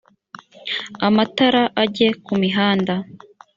amatara 1.07 1.63
ajye 1.83 2.07
kumihanda 2.25 2.93